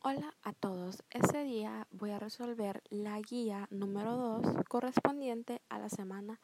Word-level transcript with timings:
Hola 0.00 0.32
a 0.42 0.52
todos. 0.52 1.02
Ese 1.10 1.42
día 1.42 1.88
voy 1.90 2.12
a 2.12 2.20
resolver 2.20 2.84
la 2.88 3.20
guía 3.20 3.66
número 3.70 4.16
2 4.16 4.64
correspondiente 4.68 5.60
a 5.68 5.80
la 5.80 5.88
semana 5.88 6.40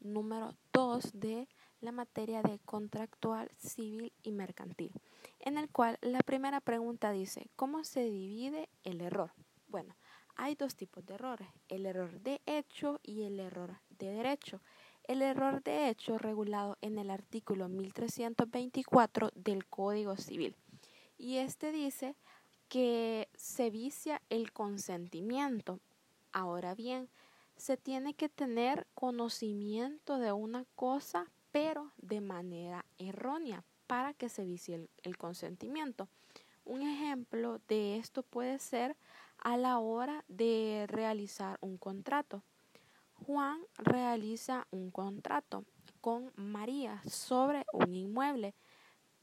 número 0.00 0.56
2 0.72 1.10
de 1.12 1.46
la 1.82 1.92
materia 1.92 2.40
de 2.40 2.58
contractual 2.60 3.50
civil 3.58 4.10
y 4.22 4.32
mercantil, 4.32 4.90
en 5.40 5.58
el 5.58 5.68
cual 5.68 5.98
la 6.00 6.20
primera 6.20 6.62
pregunta 6.62 7.12
dice, 7.12 7.50
¿cómo 7.56 7.84
se 7.84 8.04
divide 8.04 8.70
el 8.84 9.02
error? 9.02 9.32
Bueno, 9.68 9.94
hay 10.34 10.54
dos 10.54 10.74
tipos 10.74 11.04
de 11.04 11.14
errores, 11.14 11.48
el 11.68 11.84
error 11.84 12.22
de 12.22 12.40
hecho 12.46 13.00
y 13.02 13.24
el 13.24 13.38
error 13.38 13.80
de 13.90 14.12
derecho. 14.12 14.62
El 15.02 15.20
error 15.20 15.62
de 15.62 15.90
hecho 15.90 16.16
regulado 16.16 16.78
en 16.80 16.98
el 16.98 17.10
artículo 17.10 17.68
1324 17.68 19.30
del 19.34 19.66
Código 19.66 20.16
Civil. 20.16 20.56
Y 21.18 21.36
este 21.36 21.70
dice 21.70 22.16
que 22.74 23.28
se 23.36 23.70
vicia 23.70 24.20
el 24.30 24.50
consentimiento. 24.50 25.78
Ahora 26.32 26.74
bien, 26.74 27.08
se 27.56 27.76
tiene 27.76 28.14
que 28.14 28.28
tener 28.28 28.88
conocimiento 28.96 30.18
de 30.18 30.32
una 30.32 30.64
cosa, 30.74 31.30
pero 31.52 31.92
de 31.98 32.20
manera 32.20 32.84
errónea, 32.98 33.62
para 33.86 34.12
que 34.12 34.28
se 34.28 34.44
vicie 34.44 34.74
el, 34.74 34.90
el 35.04 35.16
consentimiento. 35.16 36.08
Un 36.64 36.82
ejemplo 36.82 37.60
de 37.68 37.96
esto 37.96 38.24
puede 38.24 38.58
ser 38.58 38.96
a 39.38 39.56
la 39.56 39.78
hora 39.78 40.24
de 40.26 40.86
realizar 40.88 41.58
un 41.60 41.78
contrato. 41.78 42.42
Juan 43.24 43.60
realiza 43.78 44.66
un 44.72 44.90
contrato 44.90 45.64
con 46.00 46.32
María 46.34 47.00
sobre 47.08 47.66
un 47.72 47.94
inmueble, 47.94 48.52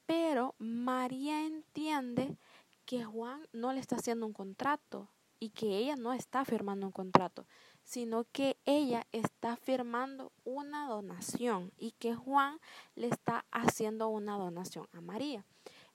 pero 0.06 0.56
María 0.58 1.46
entiende 1.46 2.38
que 2.86 3.04
Juan 3.04 3.48
no 3.54 3.74
le 3.74 3.80
está 3.80 3.98
haciendo 3.98 4.26
un 4.26 4.34
contrato 4.34 5.10
y 5.40 5.50
que 5.50 5.78
ella 5.78 5.96
no 5.96 6.14
está 6.14 6.46
firmando 6.46 6.86
un 6.86 6.92
contrato, 6.92 7.48
sino 7.84 8.26
que 8.32 8.58
ella 8.66 9.08
está 9.12 9.56
firmando 9.56 10.32
una 10.44 10.88
donación 10.88 11.72
y 11.78 11.94
que 11.94 12.14
Juan 12.14 12.60
le 12.96 13.08
está 13.08 13.46
haciendo 13.52 14.08
una 14.10 14.38
donación 14.38 14.88
a 14.94 15.02
María. 15.02 15.44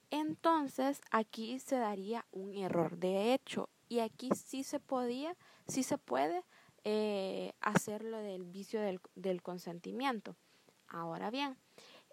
Entonces 0.09 1.01
aquí 1.11 1.59
se 1.59 1.77
daría 1.77 2.25
un 2.31 2.55
error 2.55 2.97
de 2.97 3.33
hecho 3.33 3.69
y 3.87 3.99
aquí 3.99 4.29
sí 4.35 4.63
se 4.63 4.79
podía, 4.79 5.35
sí 5.67 5.81
se 5.81 5.97
puede 5.97 6.43
eh, 6.83 7.53
hacerlo 7.61 8.17
del 8.17 8.43
vicio 8.43 8.81
del, 8.81 8.99
del 9.15 9.41
consentimiento. 9.41 10.35
Ahora 10.87 11.31
bien, 11.31 11.57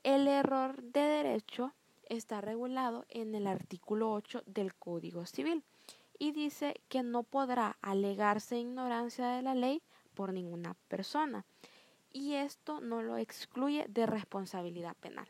el 0.05 0.28
error 0.28 0.83
de 0.83 1.00
derecho 1.00 1.75
está 2.08 2.41
regulado 2.41 3.05
en 3.08 3.34
el 3.34 3.47
artículo 3.47 4.12
8 4.12 4.42
del 4.47 4.74
Código 4.74 5.27
Civil 5.27 5.64
y 6.19 6.33
dice 6.33 6.80
que 6.88 7.02
no 7.02 7.22
podrá 7.22 7.77
alegarse 7.83 8.58
ignorancia 8.58 9.28
de 9.28 9.42
la 9.42 9.55
ley 9.55 9.83
por 10.14 10.33
ninguna 10.33 10.74
persona 10.88 11.44
y 12.12 12.34
esto 12.34 12.80
no 12.80 13.02
lo 13.02 13.19
excluye 13.19 13.86
de 13.88 14.06
responsabilidad 14.06 14.96
penal. 14.96 15.28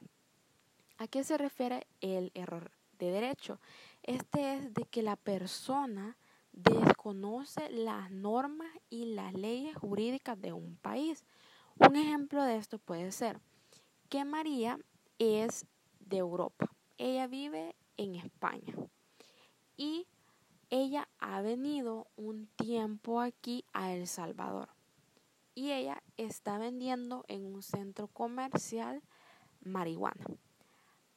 ¿A 0.98 1.08
qué 1.08 1.24
se 1.24 1.38
refiere 1.38 1.86
el 2.00 2.30
error 2.34 2.70
de 2.98 3.10
derecho? 3.10 3.58
Este 4.02 4.54
es 4.54 4.74
de 4.74 4.84
que 4.84 5.02
la 5.02 5.16
persona 5.16 6.16
desconoce 6.52 7.68
las 7.70 8.10
normas 8.10 8.70
y 8.90 9.06
las 9.06 9.32
leyes 9.32 9.76
jurídicas 9.76 10.40
de 10.40 10.52
un 10.52 10.76
país. 10.76 11.24
Un 11.78 11.96
ejemplo 11.96 12.44
de 12.44 12.56
esto 12.56 12.78
puede 12.78 13.10
ser 13.10 13.40
que 14.08 14.24
María 14.24 14.78
es 15.18 15.66
de 16.14 16.18
Europa. 16.18 16.70
Ella 16.96 17.26
vive 17.26 17.74
en 17.96 18.14
España 18.14 18.72
y 19.76 20.06
ella 20.70 21.08
ha 21.18 21.42
venido 21.42 22.06
un 22.14 22.46
tiempo 22.54 23.20
aquí 23.20 23.64
a 23.72 23.92
El 23.92 24.06
Salvador 24.06 24.68
y 25.56 25.72
ella 25.72 26.04
está 26.16 26.56
vendiendo 26.58 27.24
en 27.26 27.44
un 27.44 27.64
centro 27.64 28.06
comercial 28.06 29.02
marihuana. 29.60 30.24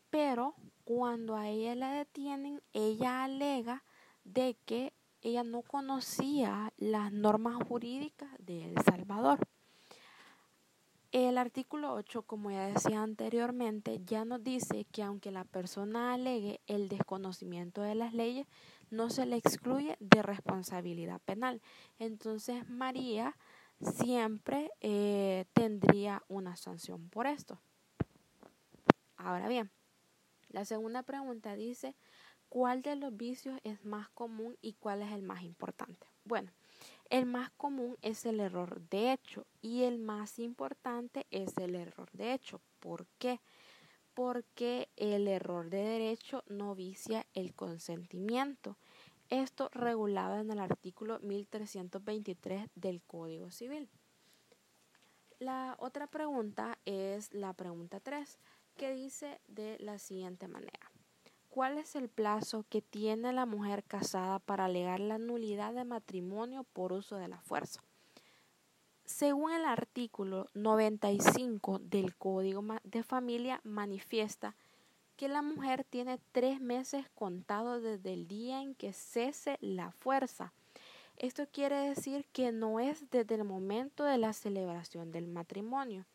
Pero 0.09 0.55
cuando 0.83 1.35
a 1.35 1.47
ella 1.47 1.75
la 1.75 1.91
detienen, 1.91 2.63
ella 2.73 3.23
alega 3.23 3.83
de 4.23 4.57
que 4.65 4.93
ella 5.21 5.43
no 5.43 5.61
conocía 5.61 6.73
las 6.77 7.11
normas 7.11 7.55
jurídicas 7.67 8.31
de 8.39 8.65
El 8.65 8.83
Salvador. 8.83 9.47
El 11.13 11.37
artículo 11.37 11.93
8, 11.93 12.23
como 12.23 12.51
ya 12.51 12.67
decía 12.67 13.01
anteriormente, 13.01 14.01
ya 14.03 14.25
nos 14.25 14.43
dice 14.43 14.85
que 14.91 15.03
aunque 15.03 15.31
la 15.31 15.45
persona 15.45 16.13
alegue 16.13 16.59
el 16.67 16.89
desconocimiento 16.89 17.81
de 17.81 17.95
las 17.95 18.13
leyes, 18.13 18.45
no 18.89 19.09
se 19.09 19.25
le 19.25 19.37
excluye 19.37 19.95
de 20.01 20.21
responsabilidad 20.21 21.21
penal. 21.21 21.61
Entonces 21.97 22.67
María 22.69 23.37
siempre 23.79 24.69
eh, 24.81 25.45
tendría 25.53 26.23
una 26.27 26.57
sanción 26.57 27.09
por 27.09 27.25
esto. 27.25 27.61
Ahora 29.15 29.47
bien, 29.47 29.71
la 30.49 30.65
segunda 30.65 31.03
pregunta 31.03 31.55
dice, 31.55 31.95
¿cuál 32.49 32.81
de 32.81 32.97
los 32.97 33.15
vicios 33.15 33.59
es 33.63 33.83
más 33.85 34.09
común 34.09 34.57
y 34.61 34.73
cuál 34.73 35.01
es 35.01 35.11
el 35.13 35.21
más 35.21 35.41
importante? 35.43 36.05
Bueno, 36.25 36.51
el 37.09 37.25
más 37.25 37.51
común 37.51 37.97
es 38.01 38.25
el 38.25 38.39
error 38.39 38.81
de 38.89 39.13
hecho 39.13 39.45
y 39.61 39.83
el 39.83 39.99
más 39.99 40.39
importante 40.39 41.25
es 41.31 41.57
el 41.57 41.75
error 41.75 42.09
de 42.13 42.33
hecho. 42.33 42.61
¿Por 42.79 43.05
qué? 43.17 43.39
Porque 44.13 44.89
el 44.95 45.27
error 45.27 45.69
de 45.69 45.83
derecho 45.83 46.43
no 46.47 46.75
vicia 46.75 47.25
el 47.33 47.53
consentimiento. 47.53 48.77
Esto 49.29 49.69
regulado 49.73 50.39
en 50.39 50.51
el 50.51 50.59
artículo 50.59 51.19
1323 51.19 52.69
del 52.75 53.01
Código 53.01 53.51
Civil. 53.51 53.89
La 55.39 55.75
otra 55.79 56.07
pregunta 56.07 56.79
es 56.85 57.33
la 57.33 57.53
pregunta 57.53 57.99
3, 57.99 58.39
que 58.75 58.93
dice 58.93 59.39
de 59.47 59.77
la 59.79 59.99
siguiente 59.99 60.47
manera. 60.47 60.96
¿Cuál 61.57 61.79
es 61.79 61.95
el 61.95 62.07
plazo 62.07 62.65
que 62.69 62.83
tiene 62.83 63.33
la 63.33 63.47
mujer 63.47 63.83
casada 63.83 64.37
para 64.37 64.65
alegar 64.65 64.99
la 64.99 65.17
nulidad 65.17 65.73
de 65.73 65.85
matrimonio 65.85 66.65
por 66.65 66.93
uso 66.93 67.15
de 67.15 67.27
la 67.27 67.41
fuerza? 67.41 67.81
Según 69.05 69.51
el 69.51 69.65
artículo 69.65 70.45
95 70.53 71.79
del 71.79 72.15
Código 72.15 72.63
de 72.83 73.01
Familia 73.01 73.59
manifiesta 73.63 74.55
que 75.15 75.29
la 75.29 75.41
mujer 75.41 75.83
tiene 75.83 76.19
tres 76.31 76.61
meses 76.61 77.09
contados 77.15 77.81
desde 77.81 78.13
el 78.13 78.27
día 78.27 78.61
en 78.61 78.75
que 78.75 78.93
cese 78.93 79.57
la 79.59 79.91
fuerza. 79.91 80.53
Esto 81.15 81.47
quiere 81.51 81.77
decir 81.77 82.27
que 82.33 82.51
no 82.51 82.79
es 82.79 83.09
desde 83.09 83.33
el 83.33 83.45
momento 83.45 84.03
de 84.03 84.19
la 84.19 84.33
celebración 84.33 85.11
del 85.11 85.25
matrimonio. 85.25 86.05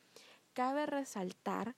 Cabe 0.53 0.87
resaltar 0.87 1.75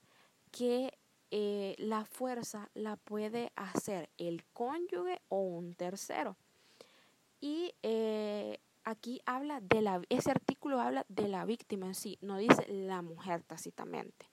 que 0.51 0.95
eh, 1.31 1.75
la 1.77 2.05
fuerza 2.05 2.69
la 2.73 2.95
puede 2.95 3.51
hacer 3.55 4.09
el 4.17 4.43
cónyuge 4.53 5.21
o 5.29 5.39
un 5.41 5.73
tercero. 5.73 6.37
Y 7.41 7.73
eh, 7.83 8.59
aquí 8.83 9.21
habla 9.25 9.59
de 9.61 9.81
la, 9.81 10.01
ese 10.09 10.31
artículo 10.31 10.79
habla 10.79 11.05
de 11.09 11.27
la 11.27 11.45
víctima 11.45 11.87
en 11.87 11.95
sí, 11.95 12.17
no 12.21 12.37
dice 12.37 12.65
la 12.67 13.01
mujer 13.01 13.43
tácitamente. 13.43 14.29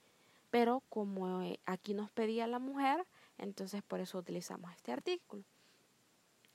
Pero 0.51 0.83
como 0.89 1.43
eh, 1.43 1.61
aquí 1.65 1.95
nos 1.95 2.11
pedía 2.11 2.47
la 2.47 2.59
mujer, 2.59 3.07
entonces 3.39 3.83
por 3.83 4.01
eso 4.01 4.19
utilizamos 4.19 4.71
este 4.73 4.93
artículo. 4.93 5.45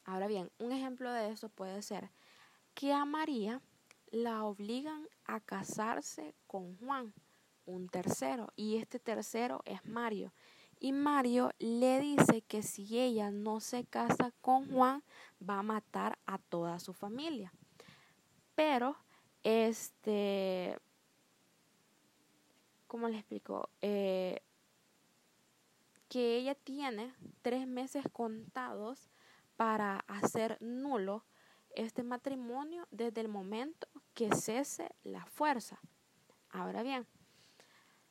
Ahora 0.06 0.28
bien, 0.28 0.52
un 0.60 0.72
ejemplo 0.72 1.12
de 1.12 1.32
eso 1.32 1.50
puede 1.50 1.82
ser 1.82 2.12
que 2.74 2.94
a 2.94 3.04
María 3.06 3.62
la 4.12 4.44
obligan 4.46 5.08
a 5.26 5.40
casarse 5.40 6.34
con 6.46 6.78
Juan 6.78 7.14
un 7.68 7.90
tercero 7.90 8.52
y 8.56 8.78
este 8.78 8.98
tercero 9.00 9.62
es 9.66 9.86
Mario. 9.86 10.34
Y 10.80 10.92
Mario 10.92 11.52
le 11.60 12.00
dice 12.00 12.42
que 12.42 12.64
si 12.64 13.00
ella 13.00 13.30
no 13.32 13.60
se 13.60 13.84
casa 13.84 14.32
con 14.42 14.72
Juan, 14.72 15.04
va 15.48 15.60
a 15.60 15.64
matar 15.64 16.18
a 16.26 16.38
toda 16.38 16.80
su 16.80 16.94
familia. 16.94 17.52
Pero, 18.56 18.96
este, 19.44 20.78
¿cómo 22.88 23.08
le 23.08 23.18
explico? 23.18 23.70
Eh, 23.82 24.42
que 26.10 26.38
ella 26.38 26.56
tiene 26.56 27.14
tres 27.42 27.68
meses 27.68 28.06
contados 28.12 29.10
para 29.58 30.06
hacer 30.08 30.58
nulo 30.62 31.26
este 31.76 32.04
matrimonio 32.04 32.88
desde 32.92 33.22
el 33.22 33.28
momento 33.28 33.88
que 34.14 34.34
cese 34.34 34.96
la 35.04 35.26
fuerza. 35.26 35.80
Ahora 36.50 36.82
bien, 36.82 37.06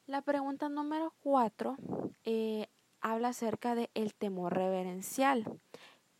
la 0.06 0.22
pregunta 0.22 0.68
número 0.68 1.12
cuatro 1.20 1.76
eh, 2.24 2.68
habla 3.00 3.28
acerca 3.28 3.74
del 3.74 3.90
el 3.94 4.14
temor 4.14 4.54
reverencial 4.54 5.44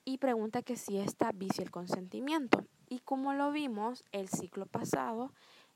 y 0.05 0.19
pregunta 0.19 0.63
que 0.63 0.77
si 0.77 0.99
esta 0.99 1.33
vicia 1.33 1.63
el 1.63 1.71
consentimiento. 1.71 2.67
Y 2.89 3.01
como 3.01 3.33
lo 3.33 3.51
vimos 3.53 4.05
el 4.13 4.29
ciclo 4.29 4.67
pasado 4.67 5.33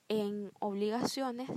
en 0.08 0.52
obligaciones, 0.60 1.50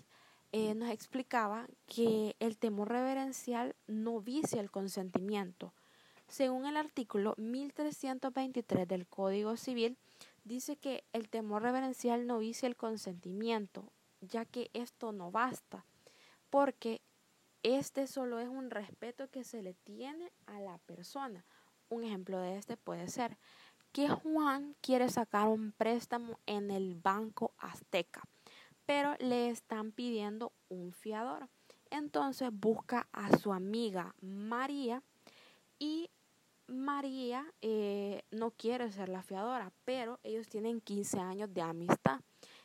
eh, 0.51 0.75
nos 0.75 0.89
explicaba 0.89 1.67
que 1.87 2.35
el 2.39 2.57
temor 2.57 2.89
reverencial 2.89 3.75
no 3.87 4.21
vicia 4.21 4.61
el 4.61 4.69
consentimiento, 4.71 5.73
Según 6.27 6.65
el 6.65 6.77
artículo 6.77 7.35
1323 7.37 8.87
del 8.87 9.05
Código 9.05 9.57
Civil, 9.57 9.97
dice 10.43 10.77
que 10.77 11.03
el 11.13 11.29
temor 11.29 11.61
reverencial 11.61 12.25
no 12.25 12.39
vicia 12.39 12.67
el 12.67 12.75
consentimiento, 12.75 13.91
ya 14.21 14.45
que 14.45 14.71
esto 14.73 15.11
no 15.11 15.29
basta, 15.31 15.85
porque 16.53 17.01
este 17.63 18.05
solo 18.05 18.37
es 18.37 18.47
un 18.47 18.69
respeto 18.69 19.27
que 19.31 19.43
se 19.43 19.63
le 19.63 19.73
tiene 19.73 20.31
a 20.45 20.59
la 20.59 20.77
persona. 20.77 21.47
Un 21.89 22.03
ejemplo 22.03 22.39
de 22.39 22.57
este 22.57 22.77
puede 22.77 23.07
ser 23.07 23.39
que 23.91 24.07
Juan 24.07 24.75
quiere 24.79 25.09
sacar 25.09 25.47
un 25.47 25.71
préstamo 25.71 26.39
en 26.45 26.69
el 26.69 26.93
Banco 26.93 27.55
Azteca, 27.57 28.21
pero 28.85 29.15
le 29.17 29.49
están 29.49 29.91
pidiendo 29.93 30.53
un 30.69 30.93
fiador. 30.93 31.49
Entonces 31.89 32.51
busca 32.51 33.07
a 33.13 33.35
su 33.35 33.51
amiga 33.51 34.13
María 34.21 35.01
y 35.79 36.11
María 36.67 37.51
eh, 37.61 38.21
no 38.29 38.51
quiere 38.51 38.91
ser 38.91 39.09
la 39.09 39.23
fiadora, 39.23 39.71
pero 39.85 40.19
ellos 40.21 40.47
tienen 40.49 40.81
15 40.81 41.19
años 41.19 41.51
de 41.51 41.63
amistad. 41.63 42.19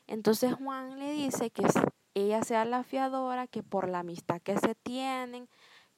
Entonces 0.07 0.53
Juan 0.53 0.99
le 0.99 1.11
dice 1.13 1.49
que 1.49 1.63
ella 2.25 2.43
sea 2.43 2.65
la 2.65 2.85
fiadora, 2.85 3.47
que 3.47 3.63
por 3.63 3.89
la 3.89 4.01
amistad 4.01 4.41
que 4.41 4.59
se 4.59 4.75
tienen, 4.75 5.49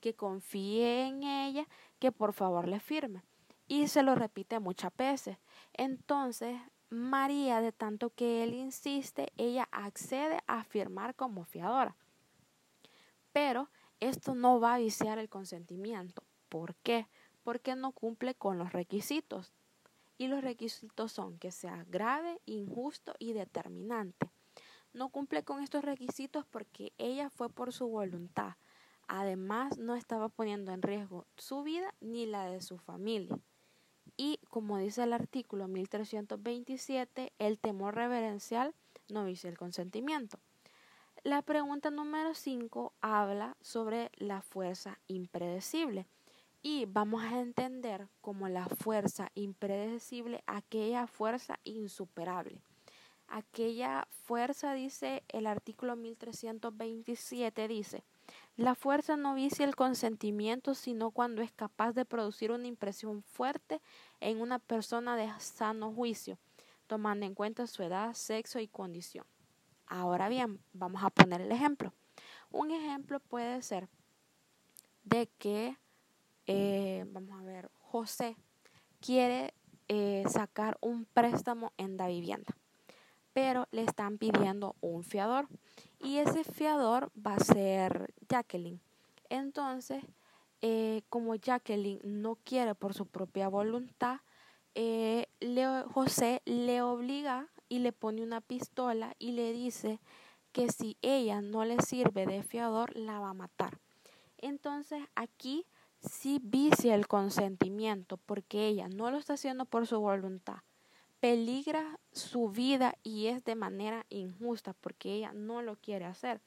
que 0.00 0.14
confíe 0.14 1.06
en 1.06 1.22
ella, 1.22 1.66
que 1.98 2.12
por 2.12 2.32
favor 2.32 2.68
le 2.68 2.80
firme. 2.80 3.22
Y 3.68 3.88
se 3.88 4.02
lo 4.02 4.14
repite 4.14 4.58
muchas 4.58 4.96
veces. 4.96 5.38
Entonces 5.72 6.60
María, 6.90 7.60
de 7.60 7.70
tanto 7.70 8.10
que 8.10 8.42
él 8.42 8.52
insiste, 8.52 9.32
ella 9.36 9.68
accede 9.70 10.40
a 10.48 10.64
firmar 10.64 11.14
como 11.14 11.44
fiadora. 11.44 11.96
Pero 13.32 13.70
esto 14.00 14.34
no 14.34 14.58
va 14.58 14.74
a 14.74 14.78
viciar 14.78 15.18
el 15.18 15.28
consentimiento. 15.28 16.24
¿Por 16.48 16.74
qué? 16.76 17.06
Porque 17.44 17.76
no 17.76 17.92
cumple 17.92 18.34
con 18.34 18.58
los 18.58 18.72
requisitos. 18.72 19.52
Y 20.18 20.26
los 20.26 20.42
requisitos 20.42 21.12
son 21.12 21.38
que 21.38 21.52
sea 21.52 21.84
grave, 21.88 22.40
injusto 22.44 23.14
y 23.20 23.34
determinante. 23.34 24.32
No 24.92 25.08
cumple 25.08 25.44
con 25.44 25.62
estos 25.62 25.84
requisitos 25.84 26.44
porque 26.46 26.92
ella 26.98 27.30
fue 27.30 27.48
por 27.48 27.72
su 27.72 27.86
voluntad. 27.86 28.54
Además, 29.06 29.78
no 29.78 29.94
estaba 29.94 30.28
poniendo 30.28 30.72
en 30.72 30.82
riesgo 30.82 31.26
su 31.36 31.62
vida 31.62 31.94
ni 32.00 32.26
la 32.26 32.44
de 32.44 32.60
su 32.60 32.78
familia. 32.78 33.38
Y 34.16 34.38
como 34.50 34.78
dice 34.78 35.02
el 35.02 35.12
artículo 35.12 35.68
1327, 35.68 37.32
el 37.38 37.58
temor 37.58 37.94
reverencial 37.94 38.74
no 39.08 39.24
vicia 39.24 39.48
el 39.48 39.58
consentimiento. 39.58 40.38
La 41.22 41.42
pregunta 41.42 41.90
número 41.90 42.34
5 42.34 42.94
habla 43.00 43.56
sobre 43.60 44.10
la 44.16 44.42
fuerza 44.42 44.98
impredecible 45.06 46.06
y 46.62 46.86
vamos 46.86 47.22
a 47.22 47.40
entender 47.40 48.08
como 48.20 48.48
la 48.48 48.66
fuerza 48.66 49.30
impredecible 49.34 50.42
aquella 50.46 51.06
fuerza 51.06 51.58
insuperable. 51.64 52.62
Aquella 53.32 54.06
fuerza, 54.10 54.74
dice 54.74 55.22
el 55.28 55.46
artículo 55.46 55.94
1327, 55.94 57.68
dice, 57.68 58.02
la 58.56 58.74
fuerza 58.74 59.16
no 59.16 59.34
vicia 59.34 59.64
el 59.64 59.76
consentimiento 59.76 60.74
sino 60.74 61.12
cuando 61.12 61.40
es 61.40 61.52
capaz 61.52 61.92
de 61.92 62.04
producir 62.04 62.50
una 62.50 62.66
impresión 62.66 63.22
fuerte 63.22 63.80
en 64.18 64.40
una 64.40 64.58
persona 64.58 65.16
de 65.16 65.30
sano 65.38 65.92
juicio, 65.92 66.38
tomando 66.86 67.24
en 67.24 67.34
cuenta 67.34 67.66
su 67.66 67.82
edad, 67.82 68.12
sexo 68.14 68.58
y 68.58 68.68
condición. 68.68 69.24
Ahora 69.86 70.28
bien, 70.28 70.60
vamos 70.72 71.02
a 71.02 71.10
poner 71.10 71.40
el 71.40 71.52
ejemplo. 71.52 71.92
Un 72.50 72.70
ejemplo 72.70 73.20
puede 73.20 73.62
ser 73.62 73.88
de 75.04 75.28
que, 75.38 75.76
eh, 76.46 77.04
vamos 77.08 77.40
a 77.40 77.44
ver, 77.44 77.70
José 77.78 78.36
quiere 79.00 79.54
eh, 79.88 80.24
sacar 80.28 80.78
un 80.80 81.04
préstamo 81.04 81.72
en 81.76 81.96
la 81.96 82.08
vivienda, 82.08 82.56
pero 83.32 83.66
le 83.70 83.82
están 83.82 84.18
pidiendo 84.18 84.76
un 84.80 85.04
fiador 85.04 85.48
y 86.00 86.18
ese 86.18 86.44
fiador 86.44 87.10
va 87.14 87.34
a 87.34 87.40
ser 87.40 88.12
Jacqueline. 88.28 88.80
Entonces, 89.28 90.04
eh, 90.62 91.02
como 91.08 91.34
Jacqueline 91.34 92.00
no 92.04 92.36
quiere 92.44 92.74
por 92.74 92.94
su 92.94 93.06
propia 93.06 93.48
voluntad, 93.48 94.20
José 95.92 96.42
le 96.44 96.82
obliga 96.82 97.48
y 97.68 97.80
le 97.80 97.92
pone 97.92 98.22
una 98.22 98.40
pistola 98.40 99.14
y 99.18 99.32
le 99.32 99.52
dice 99.52 100.00
que 100.52 100.70
si 100.70 100.96
ella 101.02 101.40
no 101.40 101.64
le 101.64 101.80
sirve 101.80 102.26
de 102.26 102.42
fiador, 102.42 102.96
la 102.96 103.20
va 103.20 103.30
a 103.30 103.34
matar. 103.34 103.78
Entonces 104.38 105.02
aquí 105.14 105.66
sí 106.00 106.40
vicia 106.42 106.94
el 106.94 107.06
consentimiento 107.06 108.16
porque 108.16 108.66
ella 108.66 108.88
no 108.88 109.10
lo 109.10 109.18
está 109.18 109.34
haciendo 109.34 109.64
por 109.64 109.86
su 109.86 110.00
voluntad. 110.00 110.58
Peligra 111.20 112.00
su 112.12 112.48
vida 112.48 112.96
y 113.02 113.26
es 113.26 113.44
de 113.44 113.54
manera 113.54 114.06
injusta 114.08 114.72
porque 114.72 115.12
ella 115.12 115.32
no 115.32 115.62
lo 115.62 115.76
quiere 115.76 116.06
hacer. 116.06 116.40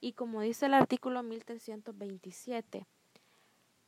Y 0.00 0.14
como 0.14 0.40
dice 0.40 0.66
el 0.66 0.74
artículo 0.74 1.22
1327, 1.22 2.86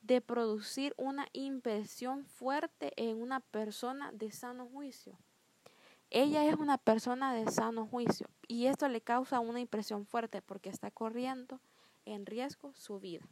de 0.06 0.20
producir 0.20 0.94
una 0.96 1.26
impresión 1.32 2.26
fuerte 2.26 2.92
en 2.96 3.20
una 3.20 3.40
persona 3.40 4.12
de 4.12 4.30
sano 4.30 4.68
juicio. 4.68 5.18
Ella 6.10 6.48
es 6.48 6.54
una 6.54 6.78
persona 6.78 7.34
de 7.34 7.50
sano 7.50 7.86
juicio 7.86 8.28
y 8.46 8.66
esto 8.66 8.88
le 8.88 9.00
causa 9.00 9.40
una 9.40 9.58
impresión 9.58 10.06
fuerte 10.06 10.42
porque 10.42 10.70
está 10.70 10.92
corriendo 10.92 11.60
en 12.04 12.24
riesgo 12.24 12.72
su 12.74 13.00
vida. 13.00 13.26